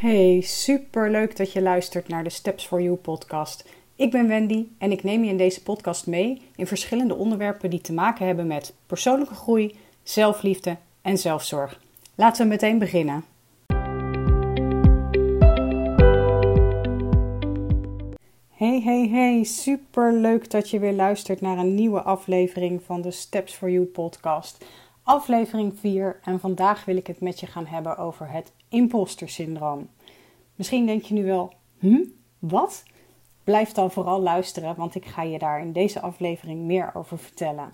Hey, 0.00 0.40
super 0.40 1.10
leuk 1.10 1.36
dat 1.36 1.52
je 1.52 1.62
luistert 1.62 2.08
naar 2.08 2.24
de 2.24 2.30
Steps 2.30 2.66
for 2.66 2.82
You 2.82 2.96
podcast. 2.96 3.68
Ik 3.96 4.10
ben 4.10 4.28
Wendy 4.28 4.66
en 4.78 4.92
ik 4.92 5.02
neem 5.02 5.24
je 5.24 5.30
in 5.30 5.36
deze 5.36 5.62
podcast 5.62 6.06
mee 6.06 6.42
in 6.56 6.66
verschillende 6.66 7.14
onderwerpen 7.14 7.70
die 7.70 7.80
te 7.80 7.92
maken 7.92 8.26
hebben 8.26 8.46
met 8.46 8.74
persoonlijke 8.86 9.34
groei, 9.34 9.76
zelfliefde 10.02 10.76
en 11.02 11.18
zelfzorg. 11.18 11.80
Laten 12.14 12.42
we 12.42 12.48
meteen 12.48 12.78
beginnen. 12.78 13.24
Hey, 18.48 18.80
hey, 18.84 19.08
hey, 19.08 19.44
super 19.44 20.12
leuk 20.12 20.50
dat 20.50 20.70
je 20.70 20.78
weer 20.78 20.92
luistert 20.92 21.40
naar 21.40 21.58
een 21.58 21.74
nieuwe 21.74 22.02
aflevering 22.02 22.82
van 22.82 23.02
de 23.02 23.10
Steps 23.10 23.54
for 23.54 23.70
You 23.70 23.84
podcast. 23.84 24.64
Aflevering 25.02 25.78
4 25.78 26.20
en 26.24 26.40
vandaag 26.40 26.84
wil 26.84 26.96
ik 26.96 27.06
het 27.06 27.20
met 27.20 27.40
je 27.40 27.46
gaan 27.46 27.66
hebben 27.66 27.96
over 27.96 28.30
het 28.30 28.52
imposter 28.70 29.28
syndroom. 29.28 29.88
Misschien 30.54 30.86
denk 30.86 31.02
je 31.02 31.14
nu 31.14 31.24
wel, 31.24 31.52
hm, 31.78 32.04
wat? 32.38 32.82
Blijf 33.44 33.72
dan 33.72 33.90
vooral 33.90 34.20
luisteren, 34.20 34.76
want 34.76 34.94
ik 34.94 35.06
ga 35.06 35.22
je 35.22 35.38
daar 35.38 35.60
in 35.60 35.72
deze 35.72 36.00
aflevering 36.00 36.60
meer 36.60 36.90
over 36.94 37.18
vertellen. 37.18 37.72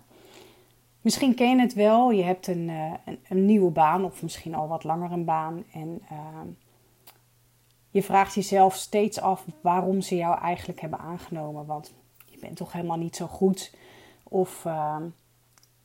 Misschien 1.00 1.34
ken 1.34 1.56
je 1.56 1.60
het 1.60 1.74
wel, 1.74 2.10
je 2.10 2.22
hebt 2.22 2.46
een, 2.46 2.68
uh, 2.68 2.92
een, 3.04 3.18
een, 3.28 3.44
nieuwe 3.44 3.70
baan 3.70 4.04
of 4.04 4.22
misschien 4.22 4.54
al 4.54 4.68
wat 4.68 4.84
langer 4.84 5.12
een 5.12 5.24
baan 5.24 5.64
en 5.72 6.02
uh, 6.12 6.18
je 7.90 8.02
vraagt 8.02 8.34
jezelf 8.34 8.74
steeds 8.74 9.20
af 9.20 9.44
waarom 9.60 10.00
ze 10.00 10.16
jou 10.16 10.38
eigenlijk 10.38 10.80
hebben 10.80 10.98
aangenomen, 10.98 11.66
want 11.66 11.94
je 12.24 12.38
bent 12.38 12.56
toch 12.56 12.72
helemaal 12.72 12.96
niet 12.96 13.16
zo 13.16 13.26
goed. 13.26 13.74
Of 14.22 14.64
uh, 14.64 14.96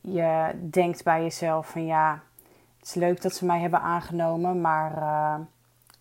je 0.00 0.58
denkt 0.70 1.04
bij 1.04 1.22
jezelf 1.22 1.68
van 1.68 1.86
ja, 1.86 2.22
het 2.82 2.90
is 2.90 2.96
leuk 2.96 3.22
dat 3.22 3.34
ze 3.34 3.44
mij 3.44 3.60
hebben 3.60 3.80
aangenomen, 3.80 4.60
maar 4.60 4.96
uh, 4.96 5.46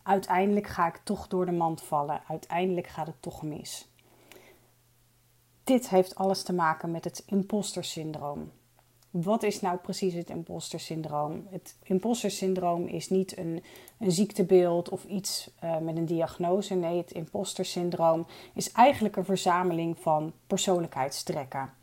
uiteindelijk 0.04 0.68
ga 0.68 0.88
ik 0.88 1.00
toch 1.04 1.28
door 1.28 1.46
de 1.46 1.52
mand 1.52 1.82
vallen. 1.82 2.22
Uiteindelijk 2.28 2.88
gaat 2.88 3.08
het 3.08 3.22
toch 3.22 3.44
mis. 3.44 3.90
Dit 5.64 5.90
heeft 5.90 6.16
alles 6.16 6.44
te 6.44 6.54
maken 6.54 6.92
met 6.92 7.04
het 7.04 7.24
imposter 7.26 7.84
syndroom. 7.84 8.52
Wat 9.10 9.44
is 9.44 9.62
nou 9.62 9.78
precies 9.78 10.14
het 10.14 10.30
imposter 10.30 10.80
syndroom? 10.80 11.48
Het 11.50 11.76
imposter 11.84 12.32
syndroom 12.32 12.88
is 12.88 13.10
niet 13.10 13.38
een, 13.38 13.64
een 14.00 14.12
ziektebeeld 14.12 14.90
of 14.90 15.04
iets 15.04 15.50
uh, 15.64 15.78
met 15.78 15.98
een 15.98 16.06
diagnose. 16.06 16.76
Nee, 16.76 16.98
het 16.98 17.12
imposter 17.12 17.66
syndroom 17.66 18.28
is 18.54 18.72
eigenlijk 18.72 19.16
een 19.16 19.26
verzameling 19.26 19.98
van 20.00 20.34
persoonlijkheidstrekken. 20.48 21.74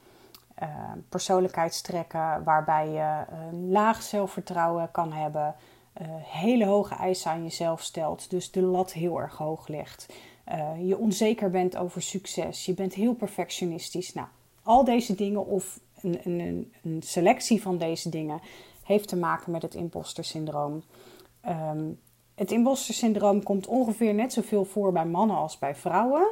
Uh, 0.63 0.69
persoonlijkheidstrekken 1.09 2.45
waarbij 2.45 2.89
je 2.89 3.25
een 3.51 3.71
laag 3.71 4.03
zelfvertrouwen 4.03 4.91
kan 4.91 5.13
hebben, 5.13 5.55
uh, 6.03 6.09
hele 6.23 6.67
hoge 6.67 6.95
eisen 6.95 7.31
aan 7.31 7.43
jezelf 7.43 7.83
stelt, 7.83 8.31
dus 8.31 8.51
de 8.51 8.63
lat 8.63 8.93
heel 8.93 9.21
erg 9.21 9.37
hoog 9.37 9.69
legt. 9.69 10.07
Je 10.83 10.99
onzeker 10.99 11.51
bent 11.51 11.77
over 11.77 12.03
succes, 12.03 12.65
je 12.65 12.75
bent 12.75 12.95
heel 12.95 13.15
perfectionistisch. 13.15 14.13
Nou, 14.15 14.27
al 14.63 14.85
deze 14.85 15.15
dingen 15.15 15.47
of 15.47 15.81
een, 16.01 16.21
een, 16.25 16.73
een 16.83 17.03
selectie 17.03 17.63
van 17.63 17.79
deze 17.79 18.09
dingen 18.09 18.41
heeft 18.83 19.09
te 19.09 19.17
maken 19.17 19.53
met 19.53 19.63
het 19.63 19.75
imposter 19.75 20.25
syndroom. 20.25 20.83
Um, 21.49 22.01
het 22.35 22.51
imposter 22.51 22.95
syndroom 22.95 23.43
komt 23.43 23.67
ongeveer 23.67 24.15
net 24.15 24.33
zoveel 24.33 24.65
voor 24.65 24.93
bij 24.93 25.07
mannen 25.07 25.37
als 25.37 25.59
bij 25.59 25.75
vrouwen. 25.75 26.31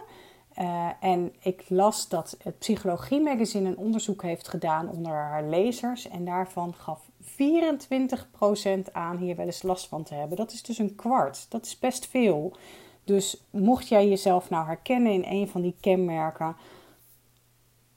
Uh, 0.60 0.88
en 1.00 1.34
ik 1.40 1.64
las 1.68 2.08
dat 2.08 2.36
het 2.42 2.58
Psychologie 2.58 3.20
Magazine 3.20 3.68
een 3.68 3.76
onderzoek 3.76 4.22
heeft 4.22 4.48
gedaan 4.48 4.88
onder 4.90 5.12
haar 5.12 5.44
lezers. 5.44 6.08
En 6.08 6.24
daarvan 6.24 6.74
gaf 6.74 7.10
24% 7.22 8.92
aan 8.92 9.16
hier 9.16 9.36
wel 9.36 9.46
eens 9.46 9.62
last 9.62 9.88
van 9.88 10.02
te 10.02 10.14
hebben. 10.14 10.36
Dat 10.36 10.52
is 10.52 10.62
dus 10.62 10.78
een 10.78 10.94
kwart. 10.94 11.46
Dat 11.48 11.66
is 11.66 11.78
best 11.78 12.06
veel. 12.06 12.56
Dus 13.04 13.44
mocht 13.50 13.88
jij 13.88 14.08
jezelf 14.08 14.50
nou 14.50 14.66
herkennen 14.66 15.12
in 15.12 15.24
een 15.28 15.48
van 15.48 15.62
die 15.62 15.76
kenmerken, 15.80 16.56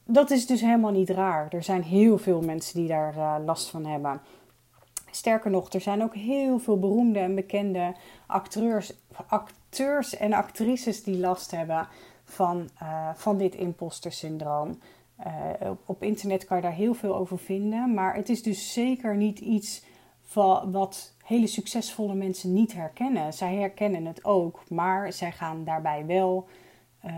dat 0.05 0.29
is 0.29 0.45
dus 0.45 0.61
helemaal 0.61 0.91
niet 0.91 1.09
raar. 1.09 1.47
Er 1.49 1.63
zijn 1.63 1.83
heel 1.83 2.17
veel 2.17 2.41
mensen 2.41 2.79
die 2.79 2.87
daar 2.87 3.15
uh, 3.15 3.35
last 3.45 3.69
van 3.69 3.85
hebben. 3.85 4.21
Sterker 5.11 5.51
nog, 5.51 5.73
er 5.73 5.81
zijn 5.81 6.03
ook 6.03 6.15
heel 6.15 6.59
veel 6.59 6.79
beroemde 6.79 7.19
en 7.19 7.35
bekende 7.35 7.95
acteurs, 8.27 8.93
acteurs 9.27 10.17
en 10.17 10.33
actrices 10.33 11.03
die 11.03 11.17
last 11.17 11.51
hebben 11.51 11.87
van, 12.29 12.69
uh, 12.81 13.09
van 13.13 13.37
dit 13.37 13.55
imposter 13.55 14.11
syndroom. 14.11 14.79
Uh, 15.27 15.71
op, 15.85 16.03
internet 16.03 16.45
kan 16.45 16.57
je 16.57 16.63
daar 16.63 16.71
heel 16.71 16.93
veel 16.93 17.15
over 17.15 17.39
vinden, 17.39 17.93
maar 17.93 18.15
het 18.15 18.29
is 18.29 18.43
dus 18.43 18.73
zeker 18.73 19.15
niet 19.15 19.39
iets 19.39 19.83
van, 20.21 20.71
wat 20.71 21.13
hele 21.23 21.47
succesvolle 21.47 22.13
mensen 22.13 22.53
niet 22.53 22.73
herkennen. 22.73 23.33
Zij 23.33 23.55
herkennen 23.55 24.05
het 24.05 24.25
ook, 24.25 24.63
maar 24.69 25.13
zij 25.13 25.31
gaan 25.31 25.63
daarbij 25.63 26.05
wel 26.05 26.47
uh, 27.05 27.11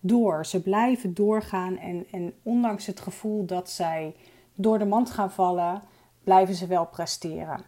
door. 0.00 0.46
Ze 0.46 0.62
blijven 0.62 1.14
doorgaan 1.14 1.78
en, 1.78 2.06
en 2.10 2.34
ondanks 2.42 2.86
het 2.86 3.00
gevoel 3.00 3.44
dat 3.44 3.70
zij 3.70 4.14
door 4.54 4.78
de 4.78 4.84
mand 4.84 5.10
gaan 5.10 5.30
vallen, 5.30 5.82
blijven 6.24 6.54
ze 6.54 6.66
wel 6.66 6.86
presteren. 6.86 7.64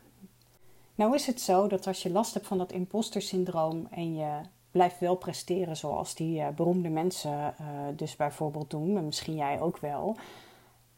Nou 0.94 1.14
is 1.14 1.26
het 1.26 1.40
zo 1.40 1.66
dat 1.66 1.86
als 1.86 2.02
je 2.02 2.10
last 2.10 2.34
hebt 2.34 2.46
van 2.46 2.58
dat 2.58 2.72
imposter 2.72 3.22
syndroom 3.22 3.86
en 3.90 4.14
je 4.14 4.40
blijf 4.76 4.98
wel 4.98 5.14
presteren 5.14 5.76
zoals 5.76 6.14
die 6.14 6.40
uh, 6.40 6.48
beroemde 6.48 6.88
mensen 6.88 7.54
uh, 7.60 7.66
dus 7.96 8.16
bijvoorbeeld 8.16 8.70
doen, 8.70 8.92
maar 8.92 9.02
misschien 9.02 9.34
jij 9.34 9.60
ook 9.60 9.78
wel. 9.78 10.16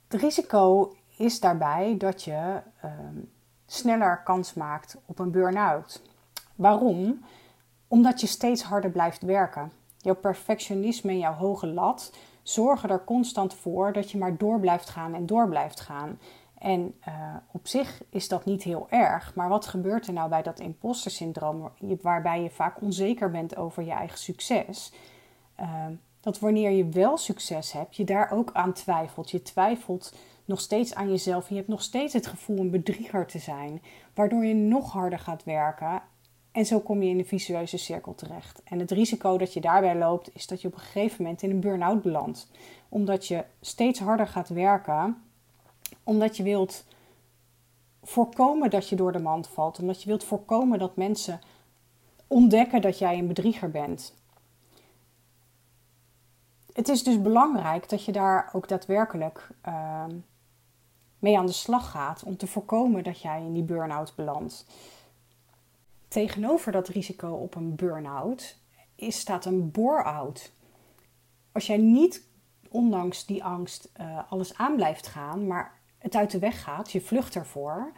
Het 0.09 0.21
risico 0.21 0.95
is 1.17 1.41
daarbij 1.41 1.95
dat 1.99 2.23
je 2.23 2.61
uh, 2.85 2.91
sneller 3.67 4.23
kans 4.25 4.55
maakt 4.55 4.97
op 5.07 5.19
een 5.19 5.31
burn-out. 5.31 6.03
Waarom? 6.55 7.25
Omdat 7.89 8.21
je 8.21 8.27
steeds 8.27 8.63
harder 8.63 8.91
blijft 8.91 9.23
werken. 9.23 9.73
Jouw 9.99 10.15
perfectionisme 10.15 11.11
en 11.11 11.19
jouw 11.19 11.35
hoge 11.35 11.67
lat 11.67 12.13
zorgen 12.43 12.91
er 12.91 13.05
constant 13.05 13.55
voor 13.55 13.93
dat 13.93 14.11
je 14.11 14.19
maar 14.19 14.37
door 14.37 14.61
blijft 14.61 14.89
gaan 14.89 15.15
en 15.15 15.27
door 15.27 15.49
blijft 15.49 15.81
gaan. 15.81 16.19
En 16.59 16.95
uh, 17.09 17.15
op 17.53 17.67
zich 17.67 18.03
is 18.11 18.29
dat 18.29 18.45
niet 18.45 18.63
heel 18.63 18.87
erg, 18.91 19.35
maar 19.35 19.49
wat 19.49 19.67
gebeurt 19.67 20.07
er 20.07 20.13
nou 20.13 20.29
bij 20.29 20.43
dat 20.43 20.61
imposter 20.61 21.11
syndroom, 21.11 21.71
waarbij 22.03 22.43
je 22.43 22.51
vaak 22.51 22.83
onzeker 22.83 23.31
bent 23.31 23.57
over 23.57 23.83
je 23.83 23.91
eigen 23.91 24.19
succes? 24.19 24.93
Uh, 25.61 25.87
dat 26.21 26.39
wanneer 26.39 26.71
je 26.71 26.89
wel 26.89 27.17
succes 27.17 27.73
hebt, 27.73 27.97
je 27.97 28.05
daar 28.05 28.31
ook 28.31 28.51
aan 28.53 28.73
twijfelt. 28.73 29.31
Je 29.31 29.43
twijfelt 29.43 30.15
nog 30.45 30.61
steeds 30.61 30.95
aan 30.95 31.11
jezelf. 31.11 31.43
En 31.43 31.49
je 31.49 31.57
hebt 31.57 31.69
nog 31.69 31.83
steeds 31.83 32.13
het 32.13 32.27
gevoel 32.27 32.59
een 32.59 32.71
bedrieger 32.71 33.27
te 33.27 33.39
zijn, 33.39 33.83
waardoor 34.15 34.45
je 34.45 34.55
nog 34.55 34.93
harder 34.93 35.19
gaat 35.19 35.45
werken. 35.45 36.03
En 36.53 36.67
zo 36.67 36.81
kom 36.81 37.03
je 37.03 37.11
in 37.11 37.19
een 37.19 37.27
visueuze 37.27 37.77
cirkel 37.77 38.15
terecht. 38.15 38.63
En 38.65 38.79
het 38.79 38.91
risico 38.91 39.39
dat 39.39 39.53
je 39.53 39.61
daarbij 39.61 39.97
loopt, 39.97 40.35
is 40.35 40.47
dat 40.47 40.61
je 40.61 40.69
op 40.69 40.75
een 40.75 40.81
gegeven 40.81 41.23
moment 41.23 41.43
in 41.43 41.51
een 41.51 41.61
burn-out 41.61 42.03
belandt. 42.03 42.51
Omdat 42.89 43.27
je 43.27 43.45
steeds 43.61 43.99
harder 43.99 44.27
gaat 44.27 44.49
werken 44.49 45.17
omdat 46.09 46.37
je 46.37 46.43
wilt 46.43 46.85
voorkomen 48.03 48.71
dat 48.71 48.89
je 48.89 48.97
door 48.97 49.13
de 49.13 49.19
mand 49.19 49.49
valt. 49.49 49.79
Omdat 49.79 50.03
je 50.03 50.09
wilt 50.09 50.25
voorkomen 50.25 50.79
dat 50.79 50.97
mensen 50.97 51.41
ontdekken 52.27 52.81
dat 52.81 52.99
jij 52.99 53.19
een 53.19 53.27
bedrieger 53.27 53.71
bent. 53.71 54.15
Het 56.73 56.89
is 56.89 57.03
dus 57.03 57.23
belangrijk 57.23 57.89
dat 57.89 58.05
je 58.05 58.13
daar 58.13 58.51
ook 58.53 58.69
daadwerkelijk 58.69 59.49
uh, 59.67 60.05
mee 61.19 61.39
aan 61.39 61.47
de 61.47 61.53
slag 61.53 61.91
gaat 61.91 62.23
om 62.23 62.37
te 62.37 62.47
voorkomen 62.47 63.05
dat 63.05 63.21
jij 63.21 63.41
in 63.41 63.53
die 63.53 63.63
burn-out 63.63 64.13
belandt. 64.15 64.67
Tegenover 66.09 66.73
dat 66.73 66.89
risico 66.89 67.31
op 67.31 67.55
een 67.55 67.75
burn-out 67.75 68.57
staat 68.97 69.45
een 69.45 69.71
bore-out. 69.71 70.53
Als 71.53 71.67
jij 71.67 71.77
niet, 71.77 72.27
ondanks 72.69 73.27
die 73.27 73.45
angst, 73.45 73.89
uh, 74.01 74.21
alles 74.29 74.55
aan 74.55 74.77
blijft 74.77 75.07
gaan, 75.07 75.47
maar 75.47 75.78
het 75.99 76.17
uit 76.17 76.31
de 76.31 76.39
weg 76.39 76.63
gaat, 76.63 76.93
je 76.93 77.01
vlucht 77.01 77.35
ervoor, 77.35 77.93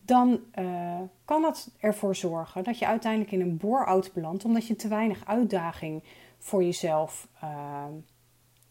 dan 0.00 0.40
uh, 0.58 1.00
kan 1.24 1.44
het 1.44 1.70
ervoor 1.78 2.16
zorgen 2.16 2.64
dat 2.64 2.78
je 2.78 2.86
uiteindelijk 2.86 3.32
in 3.32 3.40
een 3.40 3.56
bore-out 3.56 4.12
belandt, 4.12 4.44
omdat 4.44 4.66
je 4.66 4.76
te 4.76 4.88
weinig 4.88 5.26
uitdaging 5.26 6.02
voor 6.38 6.62
jezelf 6.64 7.28
uh, 7.44 7.84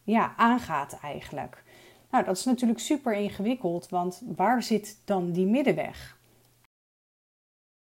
ja, 0.04 0.34
aangaat 0.36 1.00
eigenlijk. 1.02 1.64
Nou, 2.12 2.26
dat 2.26 2.38
is 2.38 2.46
natuurlijk 2.46 2.80
super 2.80 3.14
ingewikkeld, 3.14 3.90
want 3.90 4.22
waar 4.36 4.64
zit 4.64 5.02
dan 5.06 5.32
die 5.32 5.46
middenweg? 5.46 6.18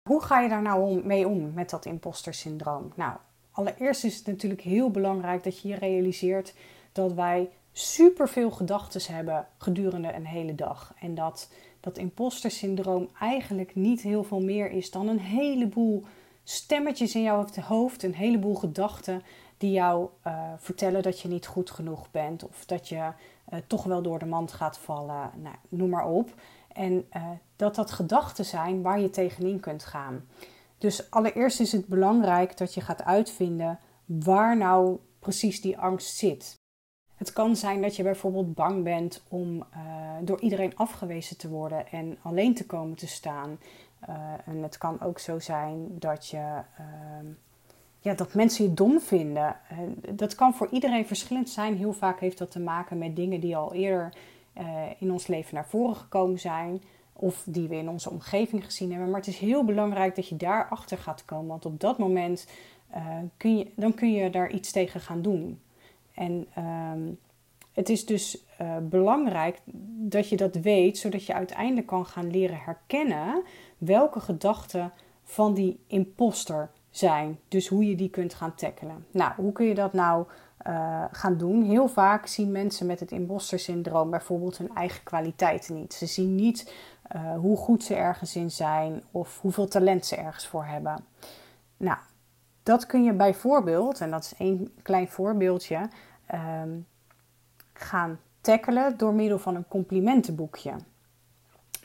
Hoe 0.09 0.21
ga 0.21 0.39
je 0.39 0.49
daar 0.49 0.61
nou 0.61 0.81
om, 0.89 1.07
mee 1.07 1.27
om 1.27 1.53
met 1.53 1.69
dat 1.69 1.85
imposter 1.85 2.33
syndroom? 2.33 2.91
Nou, 2.95 3.17
allereerst 3.51 4.03
is 4.03 4.15
het 4.15 4.25
natuurlijk 4.25 4.61
heel 4.61 4.91
belangrijk 4.91 5.43
dat 5.43 5.61
je 5.61 5.67
je 5.67 5.75
realiseert 5.75 6.55
dat 6.91 7.13
wij 7.13 7.49
superveel 7.77 8.51
gedachten 8.51 9.13
hebben 9.13 9.47
gedurende 9.57 10.13
een 10.13 10.25
hele 10.25 10.55
dag. 10.55 10.93
En 10.99 11.15
dat 11.15 11.49
dat 11.79 11.97
imposter 11.97 12.51
syndroom 12.51 13.09
eigenlijk 13.19 13.75
niet 13.75 14.01
heel 14.01 14.23
veel 14.23 14.41
meer 14.41 14.71
is 14.71 14.91
dan 14.91 15.07
een 15.07 15.19
heleboel 15.19 16.03
stemmetjes 16.43 17.15
in 17.15 17.21
jouw 17.21 17.45
hoofd, 17.61 18.03
een 18.03 18.13
heleboel 18.13 18.55
gedachten 18.55 19.21
die 19.57 19.71
jou 19.71 20.09
uh, 20.27 20.51
vertellen 20.57 21.03
dat 21.03 21.19
je 21.19 21.27
niet 21.27 21.47
goed 21.47 21.71
genoeg 21.71 22.11
bent 22.11 22.47
of 22.47 22.65
dat 22.65 22.87
je 22.89 22.95
uh, 22.95 23.59
toch 23.67 23.83
wel 23.83 24.01
door 24.01 24.19
de 24.19 24.25
mand 24.25 24.51
gaat 24.51 24.77
vallen. 24.77 25.31
Nou, 25.35 25.55
noem 25.69 25.89
maar 25.89 26.07
op. 26.07 26.33
En 26.73 27.07
uh, 27.15 27.29
dat 27.55 27.75
dat 27.75 27.91
gedachten 27.91 28.45
zijn 28.45 28.81
waar 28.81 28.99
je 28.99 29.09
tegenin 29.09 29.59
kunt 29.59 29.85
gaan. 29.85 30.25
Dus 30.77 31.11
allereerst 31.11 31.59
is 31.59 31.71
het 31.71 31.87
belangrijk 31.87 32.57
dat 32.57 32.73
je 32.73 32.81
gaat 32.81 33.03
uitvinden 33.03 33.79
waar 34.05 34.57
nou 34.57 34.97
precies 35.19 35.61
die 35.61 35.77
angst 35.77 36.15
zit. 36.15 36.63
Het 37.15 37.33
kan 37.33 37.55
zijn 37.55 37.81
dat 37.81 37.95
je 37.95 38.03
bijvoorbeeld 38.03 38.53
bang 38.53 38.83
bent 38.83 39.23
om 39.27 39.55
uh, 39.55 39.63
door 40.21 40.41
iedereen 40.41 40.75
afgewezen 40.75 41.37
te 41.37 41.49
worden 41.49 41.87
en 41.91 42.17
alleen 42.21 42.53
te 42.53 42.65
komen 42.65 42.97
te 42.97 43.07
staan. 43.07 43.59
Uh, 44.09 44.15
en 44.45 44.63
het 44.63 44.77
kan 44.77 45.01
ook 45.01 45.19
zo 45.19 45.39
zijn 45.39 45.99
dat, 45.99 46.27
je, 46.27 46.61
uh, 46.79 47.29
ja, 47.99 48.13
dat 48.13 48.33
mensen 48.33 48.65
je 48.65 48.73
dom 48.73 48.99
vinden. 48.99 49.55
dat 50.09 50.35
kan 50.35 50.53
voor 50.53 50.67
iedereen 50.71 51.07
verschillend 51.07 51.49
zijn. 51.49 51.77
Heel 51.77 51.93
vaak 51.93 52.19
heeft 52.19 52.37
dat 52.37 52.51
te 52.51 52.59
maken 52.59 52.97
met 52.97 53.15
dingen 53.15 53.39
die 53.39 53.57
al 53.57 53.73
eerder 53.73 54.13
in 54.99 55.11
ons 55.11 55.27
leven 55.27 55.55
naar 55.55 55.67
voren 55.67 55.95
gekomen 55.95 56.39
zijn. 56.39 56.81
Of 57.13 57.43
die 57.45 57.67
we 57.67 57.75
in 57.75 57.89
onze 57.89 58.09
omgeving 58.09 58.65
gezien 58.65 58.91
hebben. 58.91 59.09
Maar 59.09 59.19
het 59.19 59.29
is 59.29 59.37
heel 59.37 59.65
belangrijk 59.65 60.15
dat 60.15 60.27
je 60.27 60.35
daarachter 60.35 60.97
gaat 60.97 61.25
komen. 61.25 61.47
Want 61.47 61.65
op 61.65 61.79
dat 61.79 61.97
moment 61.97 62.47
kun 63.37 63.57
je, 63.57 63.71
dan 63.75 63.93
kun 63.93 64.11
je 64.11 64.29
daar 64.29 64.51
iets 64.51 64.71
tegen 64.71 64.99
gaan 64.99 65.21
doen. 65.21 65.59
En 66.15 66.47
ehm, 66.53 67.01
het 67.73 67.89
is 67.89 68.05
dus 68.05 68.43
uh, 68.61 68.77
belangrijk 68.81 69.61
dat 70.09 70.29
je 70.29 70.37
dat 70.37 70.55
weet, 70.55 70.97
zodat 70.97 71.25
je 71.25 71.33
uiteindelijk 71.33 71.87
kan 71.87 72.05
gaan 72.05 72.31
leren 72.31 72.57
herkennen 72.57 73.43
welke 73.77 74.19
gedachten 74.19 74.91
van 75.23 75.53
die 75.53 75.79
imposter 75.87 76.69
zijn. 76.89 77.39
Dus 77.47 77.67
hoe 77.67 77.89
je 77.89 77.95
die 77.95 78.09
kunt 78.09 78.33
gaan 78.33 78.55
tackelen. 78.55 79.05
Nou, 79.11 79.31
hoe 79.35 79.51
kun 79.51 79.65
je 79.65 79.75
dat 79.75 79.93
nou 79.93 80.25
uh, 80.67 81.03
gaan 81.11 81.37
doen? 81.37 81.63
Heel 81.63 81.87
vaak 81.87 82.27
zien 82.27 82.51
mensen 82.51 82.85
met 82.85 82.99
het 82.99 83.11
imposter 83.11 83.59
syndroom 83.59 84.09
bijvoorbeeld 84.09 84.57
hun 84.57 84.75
eigen 84.75 85.03
kwaliteiten 85.03 85.75
niet. 85.75 85.93
Ze 85.93 86.05
zien 86.05 86.35
niet 86.35 86.73
uh, 87.15 87.37
hoe 87.37 87.57
goed 87.57 87.83
ze 87.83 87.95
ergens 87.95 88.35
in 88.35 88.51
zijn 88.51 89.03
of 89.11 89.39
hoeveel 89.41 89.67
talent 89.67 90.05
ze 90.05 90.15
ergens 90.15 90.47
voor 90.47 90.65
hebben. 90.65 91.05
Nou, 91.77 91.97
dat 92.65 92.85
kun 92.85 93.03
je 93.03 93.13
bijvoorbeeld, 93.13 94.01
en 94.01 94.11
dat 94.11 94.23
is 94.23 94.33
één 94.37 94.73
klein 94.81 95.07
voorbeeldje, 95.07 95.89
um, 96.33 96.87
gaan 97.73 98.19
tackelen 98.41 98.97
door 98.97 99.13
middel 99.13 99.39
van 99.39 99.55
een 99.55 99.67
complimentenboekje. 99.67 100.71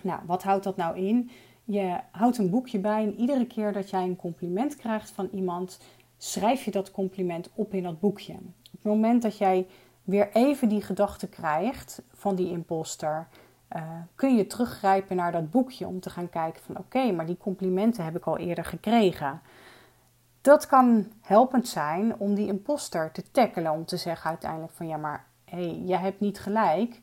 Nou, 0.03 0.21
wat 0.27 0.43
houdt 0.43 0.65
dat 0.65 0.77
nou 0.77 0.97
in? 0.97 1.31
Je 1.65 1.97
houdt 2.11 2.39
een 2.39 2.51
boekje 2.51 2.79
bij 2.79 3.03
en 3.03 3.15
iedere 3.15 3.47
keer 3.47 3.73
dat 3.73 3.91
jij 3.91 4.03
een 4.03 4.17
compliment 4.17 4.77
krijgt 4.77 5.11
van 5.11 5.29
iemand, 5.33 5.81
schrijf 6.17 6.65
je 6.65 6.71
dat 6.71 6.91
compliment 6.91 7.51
op 7.55 7.75
in 7.75 7.83
dat 7.83 8.01
boekje. 8.01 8.33
Op 8.33 8.73
het 8.73 8.85
moment 8.85 9.23
dat 9.23 9.39
jij 9.39 9.67
weer 10.05 10.31
even 10.33 10.69
die 10.69 10.83
gedachte 10.83 11.29
krijgt 11.29 12.03
van 12.13 12.35
die 12.35 12.51
imposter, 12.51 13.29
uh, 13.77 13.83
kun 14.15 14.37
je 14.37 14.47
teruggrijpen 14.47 15.17
naar 15.17 15.33
dat 15.33 15.51
boekje 15.51 15.87
om 15.87 16.01
te 16.01 16.11
gaan 16.11 16.29
kijken 16.29 16.63
van 16.63 16.79
oké, 16.79 17.13
maar 17.13 17.27
die 17.27 17.37
complimenten 17.37 18.05
heb 18.05 18.17
ik 18.17 18.25
al 18.25 18.39
eerder 18.39 18.65
gekregen. 18.65 19.41
Dat 20.41 20.67
kan 20.67 21.13
helpend 21.21 21.69
zijn 21.69 22.17
om 22.19 22.35
die 22.35 22.47
imposter 22.47 23.13
te 23.13 23.31
tackelen, 23.31 23.73
om 23.73 23.85
te 23.85 23.97
zeggen 23.97 24.31
uiteindelijk 24.31 24.73
van 24.73 24.89
ja, 24.89 24.97
maar 24.97 25.27
hé, 25.45 25.57
hey, 25.57 25.83
jij 25.85 25.99
hebt 25.99 26.21
niet 26.21 26.41
gelijk. 26.41 27.01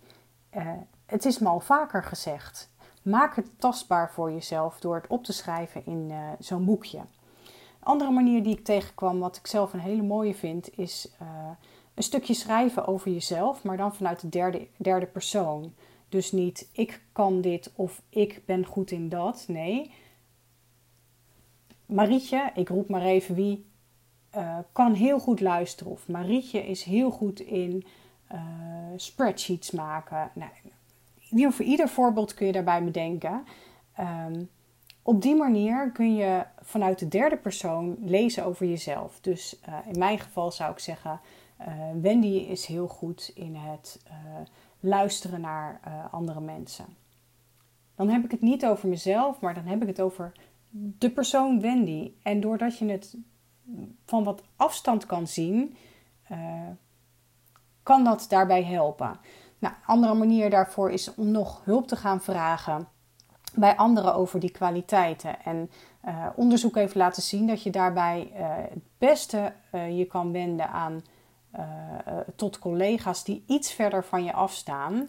Uh, 0.55 0.71
het 1.05 1.25
is 1.25 1.39
me 1.39 1.47
al 1.47 1.59
vaker 1.59 2.03
gezegd. 2.03 2.69
Maak 3.01 3.35
het 3.35 3.59
tastbaar 3.59 4.11
voor 4.11 4.31
jezelf 4.31 4.79
door 4.79 4.95
het 4.95 5.07
op 5.07 5.23
te 5.23 5.33
schrijven 5.33 5.85
in 5.85 6.07
uh, 6.09 6.17
zo'n 6.39 6.65
boekje. 6.65 6.97
Een 6.97 7.93
andere 7.93 8.11
manier 8.11 8.43
die 8.43 8.57
ik 8.57 8.63
tegenkwam, 8.63 9.19
wat 9.19 9.37
ik 9.37 9.47
zelf 9.47 9.73
een 9.73 9.79
hele 9.79 10.03
mooie 10.03 10.35
vind, 10.35 10.77
is 10.77 11.11
uh, 11.21 11.27
een 11.93 12.03
stukje 12.03 12.33
schrijven 12.33 12.87
over 12.87 13.11
jezelf, 13.11 13.63
maar 13.63 13.77
dan 13.77 13.95
vanuit 13.95 14.19
de 14.19 14.29
derde, 14.29 14.67
derde 14.77 15.05
persoon. 15.05 15.73
Dus 16.09 16.31
niet 16.31 16.69
ik 16.71 17.01
kan 17.11 17.41
dit 17.41 17.71
of 17.75 18.01
ik 18.09 18.41
ben 18.45 18.65
goed 18.65 18.91
in 18.91 19.09
dat. 19.09 19.45
Nee, 19.47 19.91
Marietje, 21.87 22.51
ik 22.53 22.69
roep 22.69 22.89
maar 22.89 23.01
even 23.01 23.35
wie, 23.35 23.65
uh, 24.35 24.57
kan 24.71 24.93
heel 24.93 25.19
goed 25.19 25.41
luisteren. 25.41 25.91
Of 25.91 26.07
Marietje 26.07 26.67
is 26.67 26.83
heel 26.83 27.11
goed 27.11 27.39
in 27.39 27.85
uh, 28.31 28.39
spreadsheets 28.95 29.71
maken. 29.71 30.31
Nou, 30.33 31.53
voor 31.53 31.65
ieder 31.65 31.89
voorbeeld 31.89 32.33
kun 32.33 32.45
je 32.45 32.51
daarbij 32.51 32.83
bedenken. 32.83 33.43
Um, 33.99 34.49
op 35.01 35.21
die 35.21 35.35
manier 35.35 35.91
kun 35.91 36.15
je 36.15 36.45
vanuit 36.61 36.99
de 36.99 37.07
derde 37.07 37.37
persoon 37.37 37.97
lezen 37.99 38.45
over 38.45 38.65
jezelf. 38.65 39.19
Dus 39.21 39.59
uh, 39.69 39.75
in 39.91 39.99
mijn 39.99 40.19
geval 40.19 40.51
zou 40.51 40.71
ik 40.71 40.79
zeggen: 40.79 41.19
Wendy 42.01 42.27
is 42.27 42.65
heel 42.65 42.87
goed 42.87 43.31
in 43.35 43.55
het 43.55 43.99
luisteren 44.79 45.41
naar 45.41 45.79
andere 46.11 46.41
mensen. 46.41 46.85
Dan 47.95 48.09
heb 48.09 48.23
ik 48.23 48.31
het 48.31 48.41
niet 48.41 48.65
over 48.65 48.89
mezelf, 48.89 49.39
maar 49.39 49.53
dan 49.53 49.65
heb 49.65 49.81
ik 49.81 49.87
het 49.87 50.01
over 50.01 50.31
de 50.69 51.11
persoon 51.11 51.61
Wendy. 51.61 52.11
En 52.23 52.39
doordat 52.39 52.77
je 52.77 52.85
het 52.85 53.17
van 54.05 54.23
wat 54.23 54.43
afstand 54.55 55.05
kan 55.05 55.27
zien, 55.27 55.77
uh, 56.31 56.37
kan 57.83 58.03
dat 58.03 58.25
daarbij 58.29 58.63
helpen. 58.63 59.19
Nou, 59.59 59.73
een 59.73 59.85
andere 59.85 60.13
manier 60.13 60.49
daarvoor 60.49 60.91
is 60.91 61.13
om 61.15 61.31
nog 61.31 61.61
hulp 61.65 61.87
te 61.87 61.95
gaan 61.95 62.21
vragen 62.21 62.87
bij 63.55 63.75
anderen 63.75 64.15
over 64.15 64.39
die 64.39 64.51
kwaliteiten. 64.51 65.43
En 65.43 65.69
uh, 66.05 66.27
onderzoek 66.35 66.75
heeft 66.75 66.95
laten 66.95 67.21
zien 67.21 67.47
dat 67.47 67.63
je 67.63 67.69
daarbij 67.69 68.31
uh, 68.33 68.39
het 68.69 68.83
beste 68.97 69.53
je 69.71 70.05
kan 70.05 70.31
wenden 70.31 70.69
aan 70.69 71.01
tot 72.35 72.59
collega's 72.59 73.23
die 73.23 73.43
iets 73.47 73.71
verder 73.71 74.03
van 74.03 74.23
je 74.23 74.33
afstaan. 74.33 75.07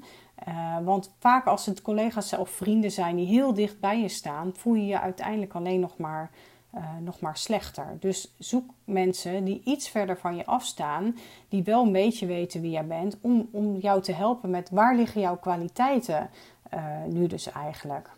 Uh, 0.49 0.77
want 0.85 1.15
vaak 1.19 1.47
als 1.47 1.67
het 1.67 1.83
collega's 1.83 2.33
of 2.33 2.51
vrienden 2.51 2.91
zijn 2.91 3.17
die 3.17 3.27
heel 3.27 3.55
dicht 3.55 3.81
bij 3.81 4.01
je 4.01 4.09
staan, 4.09 4.53
voel 4.55 4.75
je 4.75 4.87
je 4.87 5.01
uiteindelijk 5.01 5.55
alleen 5.55 5.81
nog 5.81 5.97
maar, 5.97 6.31
uh, 6.75 6.81
nog 7.01 7.21
maar 7.21 7.37
slechter. 7.37 7.97
Dus 8.01 8.35
zoek 8.39 8.71
mensen 8.85 9.45
die 9.45 9.61
iets 9.65 9.89
verder 9.89 10.19
van 10.19 10.37
je 10.37 10.47
afstaan, 10.47 11.17
die 11.49 11.63
wel 11.63 11.85
een 11.85 11.93
beetje 11.93 12.27
weten 12.27 12.61
wie 12.61 12.71
jij 12.71 12.87
bent, 12.87 13.17
om, 13.21 13.49
om 13.53 13.77
jou 13.77 14.03
te 14.03 14.13
helpen 14.13 14.51
met 14.51 14.71
waar 14.71 14.97
liggen 14.97 15.21
jouw 15.21 15.37
kwaliteiten 15.37 16.31
uh, 16.75 17.05
nu 17.09 17.27
dus 17.27 17.53
eigenlijk. 17.53 18.11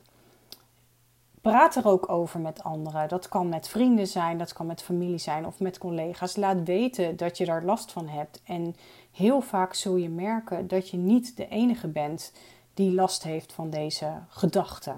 Praat 1.40 1.76
er 1.76 1.86
ook 1.86 2.08
over 2.08 2.40
met 2.40 2.62
anderen. 2.62 3.08
Dat 3.08 3.28
kan 3.28 3.48
met 3.48 3.68
vrienden 3.68 4.06
zijn, 4.06 4.38
dat 4.38 4.52
kan 4.52 4.66
met 4.66 4.82
familie 4.82 5.18
zijn 5.18 5.46
of 5.46 5.60
met 5.60 5.78
collega's. 5.78 6.36
Laat 6.36 6.62
weten 6.62 7.16
dat 7.16 7.38
je 7.38 7.44
daar 7.44 7.64
last 7.64 7.92
van 7.92 8.08
hebt. 8.08 8.42
En 8.44 8.76
heel 9.12 9.40
vaak 9.40 9.74
zul 9.74 9.96
je 9.96 10.08
merken 10.08 10.68
dat 10.68 10.90
je 10.90 10.96
niet 10.96 11.36
de 11.36 11.48
enige 11.48 11.88
bent 11.88 12.32
die 12.74 12.94
last 12.94 13.22
heeft 13.22 13.52
van 13.52 13.70
deze 13.70 14.12
gedachten. 14.28 14.96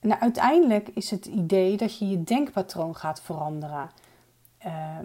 Nou, 0.00 0.20
uiteindelijk 0.20 0.88
is 0.88 1.10
het 1.10 1.26
idee 1.26 1.76
dat 1.76 1.98
je 1.98 2.08
je 2.08 2.24
denkpatroon 2.24 2.96
gaat 2.96 3.20
veranderen. 3.20 3.90
Uh, 4.66 4.98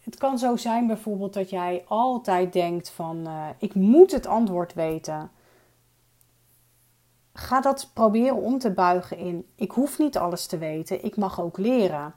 het 0.00 0.16
kan 0.16 0.38
zo 0.38 0.56
zijn 0.56 0.86
bijvoorbeeld 0.86 1.34
dat 1.34 1.50
jij 1.50 1.84
altijd 1.86 2.52
denkt 2.52 2.90
van 2.90 3.16
uh, 3.26 3.46
ik 3.58 3.74
moet 3.74 4.12
het 4.12 4.26
antwoord 4.26 4.74
weten. 4.74 5.30
Ga 7.38 7.60
dat 7.60 7.90
proberen 7.92 8.36
om 8.36 8.58
te 8.58 8.70
buigen 8.70 9.16
in 9.18 9.46
ik 9.54 9.70
hoef 9.70 9.98
niet 9.98 10.18
alles 10.18 10.46
te 10.46 10.58
weten, 10.58 11.04
ik 11.04 11.16
mag 11.16 11.40
ook 11.40 11.58
leren. 11.58 12.14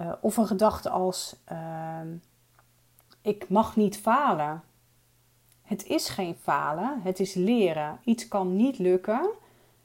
Uh, 0.00 0.12
of 0.20 0.36
een 0.36 0.46
gedachte 0.46 0.90
als 0.90 1.36
ehm, 1.44 2.08
ik 3.22 3.48
mag 3.48 3.76
niet 3.76 3.96
falen. 3.98 4.62
Het 5.62 5.86
is 5.86 6.08
geen 6.08 6.36
falen, 6.42 7.00
het 7.02 7.20
is 7.20 7.34
leren. 7.34 7.98
Iets 8.04 8.28
kan 8.28 8.56
niet 8.56 8.78
lukken 8.78 9.30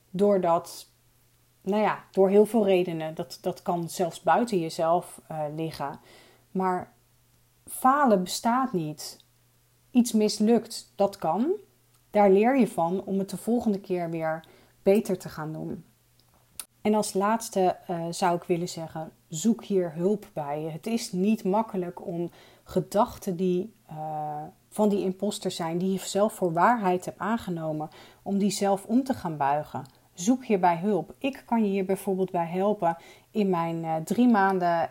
doordat, 0.10 0.88
nou 1.62 1.81
ja, 1.81 2.03
door 2.12 2.29
heel 2.29 2.46
veel 2.46 2.65
redenen. 2.65 3.15
Dat, 3.15 3.38
dat 3.41 3.62
kan 3.62 3.89
zelfs 3.89 4.22
buiten 4.22 4.60
jezelf 4.60 5.22
uh, 5.31 5.39
liggen. 5.55 6.00
Maar 6.51 6.93
falen 7.67 8.24
bestaat 8.24 8.74
niet. 8.74 9.24
Iets 9.91 10.12
mislukt, 10.12 10.93
dat 10.96 11.17
kan. 11.17 11.51
Daar 12.12 12.32
leer 12.32 12.58
je 12.58 12.68
van 12.68 13.04
om 13.04 13.20
het 13.20 13.30
de 13.30 13.38
volgende 13.38 13.80
keer 13.80 14.10
weer 14.10 14.46
beter 14.84 15.18
te 15.18 15.30
gaan 15.30 15.54
doen. 15.54 15.84
En 16.82 16.94
als 16.94 17.13
laatste 17.13 17.78
uh, 17.89 18.06
zou 18.10 18.36
ik 18.36 18.44
willen 18.44 18.70
zeggen: 18.70 19.12
zoek 19.28 19.63
hier 19.63 19.94
hulp 19.94 20.30
bij. 20.34 20.62
Het 20.62 20.88
is 20.88 21.12
niet 21.12 21.44
makkelijk 21.44 22.06
om 22.06 22.32
gedachten 22.63 23.36
die 23.36 23.74
uh, 23.92 24.42
van 24.70 24.89
die 24.89 25.04
imposter 25.04 25.51
zijn, 25.51 25.78
die 25.78 25.92
je 25.92 26.00
zelf 26.00 26.34
voor 26.34 26.54
waarheid 26.54 27.06
hebt 27.06 27.20
aangenomen, 27.20 27.89
om 28.22 28.38
die 28.38 28.51
zelf 28.51 28.86
om 28.86 29.04
te 29.04 29.13
gaan 29.13 29.38
buigen. 29.38 29.86
Zoek 30.13 30.46
hierbij 30.46 30.78
hulp. 30.78 31.13
Ik 31.18 31.44
kan 31.46 31.63
je 31.63 31.70
hier 31.70 31.86
bijvoorbeeld 31.86 32.32
bij 32.32 32.48
helpen 32.48 32.98
in 33.32 33.50
mijn 33.50 33.84
uh, 33.84 33.96
drie 33.96 34.28
maanden 34.28 34.89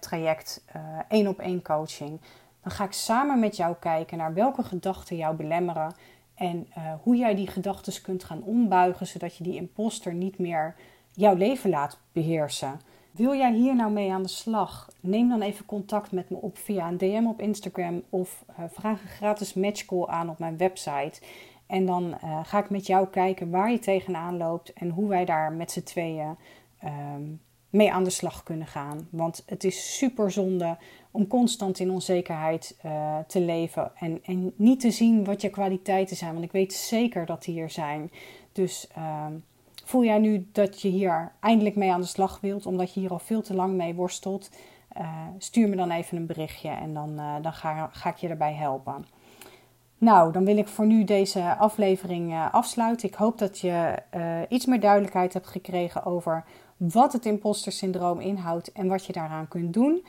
traject 0.00 0.64
één 1.08 1.26
op 1.26 1.38
één 1.38 1.62
coaching. 1.62 2.20
Dan 2.62 2.72
ga 2.72 2.84
ik 2.84 2.92
samen 2.92 3.40
met 3.40 3.56
jou 3.56 3.74
kijken 3.80 4.18
naar 4.18 4.34
welke 4.34 4.62
gedachten 4.62 5.16
jou 5.16 5.36
belemmeren 5.36 5.94
en 6.40 6.66
hoe 7.02 7.16
jij 7.16 7.34
die 7.34 7.46
gedachten 7.46 8.02
kunt 8.02 8.24
gaan 8.24 8.42
ombuigen, 8.42 9.06
zodat 9.06 9.36
je 9.36 9.44
die 9.44 9.56
imposter 9.56 10.14
niet 10.14 10.38
meer 10.38 10.74
jouw 11.12 11.34
leven 11.34 11.70
laat 11.70 11.98
beheersen. 12.12 12.80
Wil 13.10 13.34
jij 13.34 13.52
hier 13.52 13.74
nou 13.74 13.92
mee 13.92 14.12
aan 14.12 14.22
de 14.22 14.28
slag? 14.28 14.90
Neem 15.00 15.28
dan 15.28 15.42
even 15.42 15.66
contact 15.66 16.12
met 16.12 16.30
me 16.30 16.36
op 16.36 16.58
via 16.58 16.88
een 16.88 16.98
DM 16.98 17.24
op 17.26 17.40
Instagram 17.40 18.02
of 18.10 18.44
uh, 18.50 18.64
vraag 18.70 19.02
een 19.02 19.08
gratis 19.08 19.54
matchcall 19.54 20.06
aan 20.06 20.30
op 20.30 20.38
mijn 20.38 20.56
website. 20.56 21.20
En 21.66 21.86
dan 21.86 22.14
uh, 22.24 22.40
ga 22.44 22.58
ik 22.58 22.70
met 22.70 22.86
jou 22.86 23.06
kijken 23.06 23.50
waar 23.50 23.70
je 23.70 23.78
tegenaan 23.78 24.36
loopt 24.36 24.72
en 24.72 24.90
hoe 24.90 25.08
wij 25.08 25.24
daar 25.24 25.52
met 25.52 25.70
z'n 25.70 25.82
tweeën 25.82 26.36
um, 26.84 27.40
mee 27.70 27.92
aan 27.92 28.04
de 28.04 28.10
slag 28.10 28.42
kunnen 28.42 28.66
gaan. 28.66 29.08
Want 29.10 29.42
het 29.46 29.64
is 29.64 29.96
super 29.96 30.30
zonde 30.30 30.76
om 31.10 31.26
constant 31.26 31.78
in 31.78 31.90
onzekerheid 31.90 32.76
uh, 32.84 33.18
te 33.26 33.40
leven 33.40 33.92
en, 33.98 34.20
en 34.24 34.52
niet 34.56 34.80
te 34.80 34.90
zien 34.90 35.24
wat 35.24 35.40
je 35.40 35.50
kwaliteiten 35.50 36.16
zijn. 36.16 36.32
Want 36.32 36.44
ik 36.44 36.52
weet 36.52 36.72
zeker 36.72 37.26
dat 37.26 37.44
die 37.44 37.60
er 37.60 37.70
zijn. 37.70 38.10
Dus 38.52 38.88
ehm, 38.94 39.32
voel 39.84 40.04
jij 40.04 40.18
nu 40.18 40.46
dat 40.52 40.80
je 40.80 40.88
hier 40.88 41.32
eindelijk 41.40 41.76
mee 41.76 41.92
aan 41.92 42.00
de 42.00 42.06
slag 42.06 42.40
wilt, 42.40 42.66
omdat 42.66 42.94
je 42.94 43.00
hier 43.00 43.10
al 43.10 43.18
veel 43.18 43.42
te 43.42 43.54
lang 43.54 43.74
mee 43.74 43.94
worstelt? 43.94 44.50
Uh, 44.98 45.26
stuur 45.38 45.68
me 45.68 45.76
dan 45.76 45.90
even 45.90 46.16
een 46.16 46.26
berichtje 46.26 46.68
en 46.68 46.94
dan, 46.94 47.10
uh, 47.10 47.34
dan 47.42 47.52
ga, 47.52 47.90
ga, 47.92 48.10
ik 48.10 48.16
je 48.16 48.28
erbij 48.28 48.54
helpen. 48.54 49.04
Nou, 50.00 50.32
dan 50.32 50.44
wil 50.44 50.56
ik 50.56 50.68
voor 50.68 50.86
nu 50.86 51.04
deze 51.04 51.56
aflevering 51.56 52.48
afsluiten. 52.50 53.08
Ik 53.08 53.14
hoop 53.14 53.38
dat 53.38 53.58
je 53.58 54.02
iets 54.48 54.66
meer 54.66 54.80
duidelijkheid 54.80 55.32
hebt 55.32 55.46
gekregen 55.46 56.04
over 56.04 56.44
wat 56.76 57.12
het 57.12 57.26
imposter 57.26 57.72
syndroom 57.72 58.20
inhoudt 58.20 58.72
en 58.72 58.88
wat 58.88 59.06
je 59.06 59.12
daaraan 59.12 59.48
kunt 59.48 59.74
doen. 59.74 60.06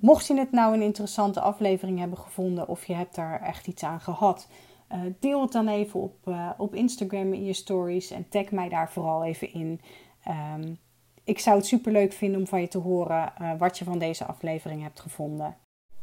Mocht 0.00 0.26
je 0.26 0.38
het 0.38 0.52
nou 0.52 0.74
een 0.74 0.82
interessante 0.82 1.40
aflevering 1.40 1.98
hebben 1.98 2.18
gevonden 2.18 2.68
of 2.68 2.84
je 2.84 2.94
hebt 2.94 3.14
daar 3.14 3.42
echt 3.42 3.66
iets 3.66 3.82
aan 3.82 4.00
gehad, 4.00 4.48
uh, 4.92 5.00
deel 5.18 5.42
het 5.42 5.52
dan 5.52 5.68
even 5.68 6.00
op, 6.00 6.34
op 6.56 6.74
Instagram 6.74 7.32
in 7.32 7.44
je 7.44 7.52
stories 7.52 8.10
en 8.10 8.28
tag 8.28 8.50
mij 8.50 8.68
daar 8.68 8.90
vooral 8.90 9.24
even 9.24 9.52
in. 9.52 9.80
Um, 10.28 10.78
ik 11.24 11.38
zou 11.38 11.56
het 11.56 11.66
super 11.66 11.92
leuk 11.92 12.12
vinden 12.12 12.40
om 12.40 12.46
van 12.46 12.60
je 12.60 12.68
te 12.68 12.78
horen 12.78 13.32
wat 13.58 13.78
je 13.78 13.84
van 13.84 13.98
deze 13.98 14.24
aflevering 14.24 14.82
hebt 14.82 15.00
gevonden. 15.00 15.56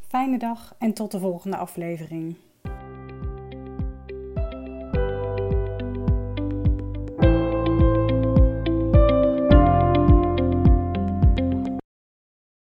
Fijne 0.08 0.38
dag 0.38 0.76
en 0.78 0.94
tot 0.94 1.12
de 1.12 1.20
volgende 1.20 1.58
aflevering. 1.58 2.36